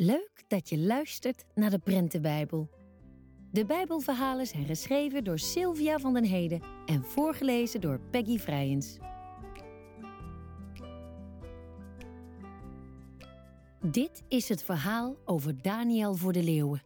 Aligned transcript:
Leuk 0.00 0.44
dat 0.48 0.68
je 0.68 0.78
luistert 0.78 1.44
naar 1.54 1.70
de 1.70 1.78
Prentenbijbel. 1.78 2.70
De 3.50 3.66
Bijbelverhalen 3.66 4.46
zijn 4.46 4.66
geschreven 4.66 5.24
door 5.24 5.38
Sylvia 5.38 5.98
van 5.98 6.14
den 6.14 6.24
Heden 6.24 6.62
en 6.86 7.04
voorgelezen 7.04 7.80
door 7.80 8.00
Peggy 8.00 8.38
Vrijens. 8.38 8.98
Dit 13.80 14.22
is 14.28 14.48
het 14.48 14.62
verhaal 14.62 15.16
over 15.24 15.62
Daniel 15.62 16.14
voor 16.14 16.32
de 16.32 16.42
leeuwen. 16.42 16.82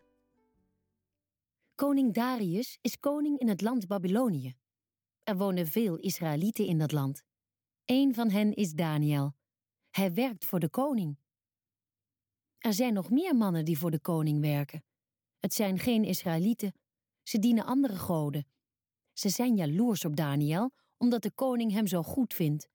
Koning 1.75 2.15
Darius 2.15 2.79
is 2.81 3.01
koning 3.01 3.39
in 3.39 3.49
het 3.49 3.61
land 3.61 3.87
Babylonië. 3.87 4.55
Er 5.25 5.37
wonen 5.37 5.67
veel 5.67 5.97
Israëlieten 5.97 6.67
in 6.67 6.79
dat 6.79 6.93
land. 6.93 7.23
Een 7.85 8.15
van 8.15 8.31
hen 8.31 8.55
is 8.55 8.73
Daniel. 8.73 9.35
Hij 9.91 10.15
werkt 10.15 10.45
voor 10.45 10.61
de 10.61 10.69
koning. 10.69 11.21
Er 12.63 12.73
zijn 12.73 12.93
nog 12.93 13.11
meer 13.11 13.37
mannen 13.37 13.65
die 13.65 13.79
voor 13.79 13.91
de 13.91 14.01
koning 14.01 14.41
werken. 14.41 14.85
Het 15.39 15.55
zijn 15.55 15.79
geen 15.79 16.05
Israëlieten. 16.05 16.75
Ze 17.23 17.39
dienen 17.39 17.65
andere 17.65 17.97
goden. 17.97 18.47
Ze 19.13 19.29
zijn 19.29 19.57
jaloers 19.57 20.05
op 20.05 20.17
Daniel 20.17 20.71
omdat 20.97 21.23
de 21.23 21.31
koning 21.31 21.73
hem 21.73 21.87
zo 21.87 22.03
goed 22.03 22.35
vindt. 22.35 22.69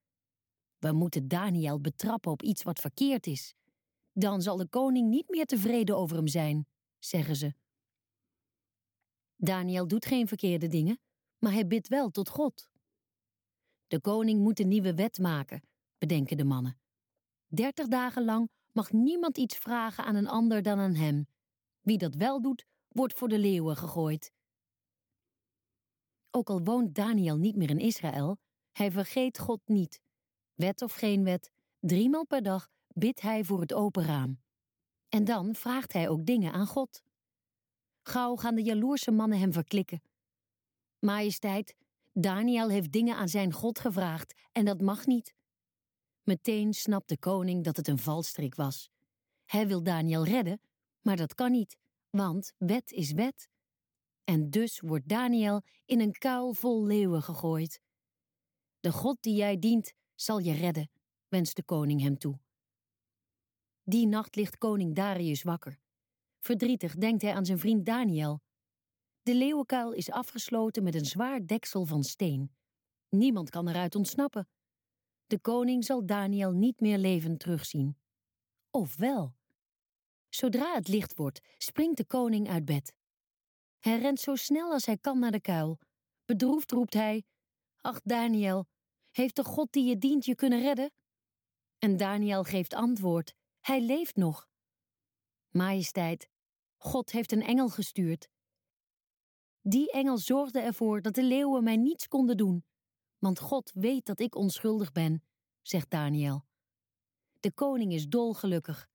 We 0.78 0.92
moeten 0.92 1.28
Daniel 1.28 1.80
betrappen 1.80 2.30
op 2.30 2.42
iets 2.42 2.62
wat 2.62 2.78
verkeerd 2.78 3.26
is. 3.26 3.54
Dan 4.12 4.42
zal 4.42 4.56
de 4.56 4.68
koning 4.68 5.08
niet 5.08 5.28
meer 5.28 5.46
tevreden 5.46 5.96
over 5.96 6.16
hem 6.16 6.28
zijn, 6.28 6.66
zeggen 6.98 7.36
ze. 7.36 7.54
Daniel 9.36 9.86
doet 9.86 10.06
geen 10.06 10.28
verkeerde 10.28 10.66
dingen, 10.66 11.00
maar 11.38 11.52
hij 11.52 11.66
bidt 11.66 11.88
wel 11.88 12.10
tot 12.10 12.28
God. 12.28 12.68
De 13.86 14.00
koning 14.00 14.40
moet 14.40 14.60
een 14.60 14.68
nieuwe 14.68 14.94
wet 14.94 15.18
maken, 15.18 15.62
bedenken 15.98 16.36
de 16.36 16.44
mannen. 16.44 16.78
Dertig 17.46 17.86
dagen 17.86 18.24
lang 18.24 18.50
mag 18.78 18.92
niemand 18.92 19.38
iets 19.38 19.56
vragen 19.56 20.04
aan 20.04 20.14
een 20.14 20.28
ander 20.28 20.62
dan 20.62 20.78
aan 20.78 20.94
hem. 20.94 21.26
Wie 21.80 21.98
dat 21.98 22.14
wel 22.14 22.40
doet, 22.40 22.66
wordt 22.88 23.18
voor 23.18 23.28
de 23.28 23.38
leeuwen 23.38 23.76
gegooid. 23.76 24.32
Ook 26.30 26.50
al 26.50 26.62
woont 26.62 26.94
Daniel 26.94 27.36
niet 27.36 27.56
meer 27.56 27.70
in 27.70 27.78
Israël, 27.78 28.38
hij 28.72 28.90
vergeet 28.90 29.38
God 29.38 29.60
niet. 29.64 30.00
Wet 30.54 30.82
of 30.82 30.92
geen 30.92 31.24
wet, 31.24 31.50
driemaal 31.80 32.26
per 32.26 32.42
dag 32.42 32.68
bidt 32.88 33.20
hij 33.20 33.44
voor 33.44 33.60
het 33.60 33.72
open 33.72 34.04
raam. 34.04 34.40
En 35.08 35.24
dan 35.24 35.54
vraagt 35.54 35.92
hij 35.92 36.08
ook 36.08 36.26
dingen 36.26 36.52
aan 36.52 36.66
God. 36.66 37.02
Gauw 38.02 38.36
gaan 38.36 38.54
de 38.54 38.62
jaloerse 38.62 39.10
mannen 39.10 39.38
hem 39.38 39.52
verklikken. 39.52 40.02
Majesteit, 40.98 41.74
Daniel 42.12 42.68
heeft 42.68 42.92
dingen 42.92 43.16
aan 43.16 43.28
zijn 43.28 43.52
God 43.52 43.78
gevraagd 43.78 44.34
en 44.52 44.64
dat 44.64 44.80
mag 44.80 45.06
niet. 45.06 45.34
Meteen 46.28 46.74
snapt 46.74 47.08
de 47.08 47.18
koning 47.18 47.64
dat 47.64 47.76
het 47.76 47.88
een 47.88 47.98
valstrik 47.98 48.54
was. 48.54 48.90
Hij 49.44 49.66
wil 49.66 49.82
Daniel 49.82 50.24
redden, 50.24 50.60
maar 51.00 51.16
dat 51.16 51.34
kan 51.34 51.50
niet, 51.50 51.76
want 52.10 52.52
wet 52.58 52.90
is 52.90 53.12
wet. 53.12 53.48
En 54.24 54.50
dus 54.50 54.80
wordt 54.80 55.08
Daniel 55.08 55.62
in 55.84 56.00
een 56.00 56.12
kuil 56.12 56.52
vol 56.52 56.84
leeuwen 56.84 57.22
gegooid. 57.22 57.80
De 58.80 58.92
God 58.92 59.22
die 59.22 59.34
jij 59.34 59.58
dient, 59.58 59.92
zal 60.14 60.38
je 60.38 60.52
redden, 60.52 60.90
wenst 61.28 61.56
de 61.56 61.62
koning 61.62 62.00
hem 62.00 62.18
toe. 62.18 62.38
Die 63.82 64.06
nacht 64.06 64.36
ligt 64.36 64.58
koning 64.58 64.94
Darius 64.94 65.42
wakker. 65.42 65.78
Verdrietig 66.38 66.94
denkt 66.94 67.22
hij 67.22 67.34
aan 67.34 67.46
zijn 67.46 67.58
vriend 67.58 67.86
Daniel. 67.86 68.40
De 69.22 69.34
leeuwenkuil 69.34 69.92
is 69.92 70.10
afgesloten 70.10 70.82
met 70.82 70.94
een 70.94 71.06
zwaar 71.06 71.46
deksel 71.46 71.84
van 71.84 72.04
steen. 72.04 72.54
Niemand 73.08 73.50
kan 73.50 73.68
eruit 73.68 73.94
ontsnappen. 73.94 74.48
De 75.28 75.38
koning 75.38 75.84
zal 75.84 76.06
Daniel 76.06 76.52
niet 76.52 76.80
meer 76.80 76.98
levend 76.98 77.40
terugzien. 77.40 77.96
Of 78.70 78.96
wel? 78.96 79.34
Zodra 80.28 80.74
het 80.74 80.88
licht 80.88 81.14
wordt, 81.14 81.40
springt 81.58 81.96
de 81.96 82.04
koning 82.04 82.48
uit 82.48 82.64
bed. 82.64 82.94
Hij 83.78 83.98
rent 83.98 84.20
zo 84.20 84.34
snel 84.34 84.72
als 84.72 84.86
hij 84.86 84.96
kan 84.96 85.18
naar 85.18 85.30
de 85.30 85.40
kuil. 85.40 85.78
Bedroefd 86.24 86.70
roept 86.70 86.94
hij: 86.94 87.24
Ach, 87.80 88.00
Daniel, 88.04 88.66
heeft 89.10 89.36
de 89.36 89.44
God 89.44 89.72
die 89.72 89.84
je 89.84 89.98
dient 89.98 90.24
je 90.24 90.34
kunnen 90.34 90.60
redden? 90.60 90.92
En 91.78 91.96
Daniel 91.96 92.44
geeft 92.44 92.74
antwoord: 92.74 93.34
Hij 93.60 93.80
leeft 93.80 94.16
nog. 94.16 94.48
Majesteit, 95.48 96.28
God 96.76 97.10
heeft 97.10 97.32
een 97.32 97.42
engel 97.42 97.68
gestuurd. 97.68 98.28
Die 99.60 99.92
engel 99.92 100.18
zorgde 100.18 100.60
ervoor 100.60 101.02
dat 101.02 101.14
de 101.14 101.22
leeuwen 101.22 101.64
mij 101.64 101.76
niets 101.76 102.08
konden 102.08 102.36
doen 102.36 102.64
want 103.18 103.38
God 103.38 103.72
weet 103.74 104.06
dat 104.06 104.20
ik 104.20 104.34
onschuldig 104.34 104.92
ben, 104.92 105.22
zegt 105.62 105.90
Daniel. 105.90 106.44
De 107.40 107.52
koning 107.52 107.92
is 107.92 108.08
dolgelukkig. 108.08 108.88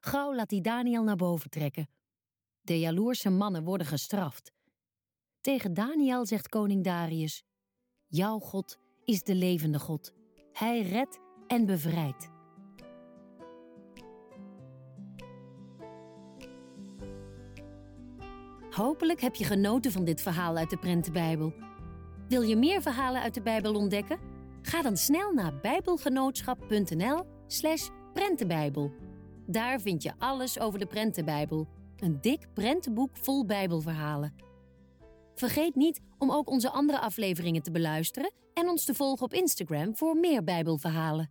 Gauw 0.00 0.34
laat 0.34 0.50
hij 0.50 0.60
Daniel 0.60 1.02
naar 1.02 1.16
boven 1.16 1.50
trekken. 1.50 1.88
De 2.60 2.78
jaloerse 2.78 3.30
mannen 3.30 3.64
worden 3.64 3.86
gestraft. 3.86 4.52
Tegen 5.40 5.74
Daniel 5.74 6.26
zegt 6.26 6.48
koning 6.48 6.84
Darius: 6.84 7.42
Jouw 8.06 8.38
God 8.38 8.78
is 9.04 9.22
de 9.22 9.34
levende 9.34 9.78
God. 9.78 10.14
Hij 10.52 10.82
redt 10.82 11.18
en 11.46 11.66
bevrijdt. 11.66 12.32
Hopelijk 18.70 19.20
heb 19.20 19.34
je 19.34 19.44
genoten 19.44 19.92
van 19.92 20.04
dit 20.04 20.20
verhaal 20.22 20.56
uit 20.56 20.70
de 20.70 20.76
Prentenbijbel. 20.76 21.52
Wil 22.28 22.42
je 22.42 22.56
meer 22.56 22.82
verhalen 22.82 23.22
uit 23.22 23.34
de 23.34 23.42
Bijbel 23.42 23.74
ontdekken? 23.74 24.18
Ga 24.62 24.82
dan 24.82 24.96
snel 24.96 25.32
naar 25.32 25.60
bijbelgenootschap.nl/slash 25.60 27.88
prentenbijbel. 28.12 28.92
Daar 29.46 29.80
vind 29.80 30.02
je 30.02 30.12
alles 30.18 30.58
over 30.58 30.78
de 30.78 30.86
Prentenbijbel, 30.86 31.68
een 31.96 32.20
dik 32.20 32.46
prentenboek 32.54 33.16
vol 33.16 33.46
Bijbelverhalen. 33.46 34.34
Vergeet 35.34 35.74
niet 35.74 36.00
om 36.18 36.30
ook 36.30 36.50
onze 36.50 36.70
andere 36.70 37.00
afleveringen 37.00 37.62
te 37.62 37.70
beluisteren 37.70 38.32
en 38.54 38.68
ons 38.68 38.84
te 38.84 38.94
volgen 38.94 39.24
op 39.24 39.34
Instagram 39.34 39.96
voor 39.96 40.16
meer 40.16 40.44
Bijbelverhalen. 40.44 41.30